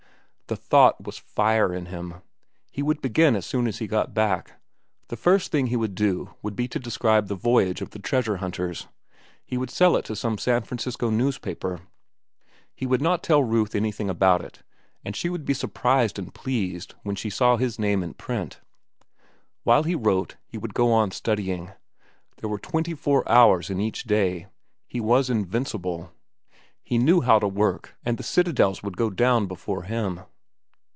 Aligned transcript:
The 0.47 0.57
thought 0.57 1.01
was 1.01 1.17
fire 1.17 1.73
in 1.73 1.85
him. 1.85 2.15
He 2.69 2.83
would 2.83 3.01
begin 3.01 3.37
as 3.37 3.45
soon 3.45 3.67
as 3.67 3.77
he 3.77 3.87
got 3.87 4.13
back. 4.13 4.59
The 5.07 5.15
first 5.15 5.49
thing 5.49 5.67
he 5.67 5.77
would 5.77 5.95
do 5.95 6.33
would 6.41 6.57
be 6.57 6.67
to 6.67 6.77
describe 6.77 7.29
the 7.29 7.35
voyage 7.37 7.79
of 7.79 7.91
the 7.91 7.99
treasure 7.99 8.35
hunters. 8.35 8.89
He 9.45 9.57
would 9.57 9.69
sell 9.71 9.95
it 9.95 10.03
to 10.03 10.13
some 10.17 10.37
San 10.37 10.63
Francisco 10.63 11.09
newspaper. 11.09 11.79
He 12.75 12.85
would 12.85 13.01
not 13.01 13.23
tell 13.23 13.41
Ruth 13.41 13.73
anything 13.75 14.09
about 14.09 14.43
it, 14.43 14.61
and 15.05 15.15
she 15.15 15.29
would 15.29 15.45
be 15.45 15.53
surprised 15.53 16.19
and 16.19 16.33
pleased 16.33 16.95
when 17.03 17.15
she 17.15 17.29
saw 17.29 17.55
his 17.55 17.79
name 17.79 18.03
in 18.03 18.13
print. 18.15 18.59
While 19.63 19.83
he 19.83 19.95
wrote, 19.95 20.35
he 20.49 20.59
could 20.59 20.73
go 20.73 20.91
on 20.91 21.11
studying. 21.11 21.71
There 22.39 22.49
were 22.49 22.59
twenty 22.59 22.93
four 22.93 23.23
hours 23.31 23.69
in 23.69 23.79
each 23.79 24.03
day. 24.03 24.47
He 24.85 24.99
was 24.99 25.29
invincible. 25.29 26.11
He 26.83 26.97
knew 26.97 27.21
how 27.21 27.39
to 27.39 27.47
work, 27.47 27.95
and 28.03 28.17
the 28.17 28.21
citadels 28.23 28.83
would 28.83 28.97
go 28.97 29.09
down 29.09 29.45
before 29.47 29.83
him. 29.83 30.19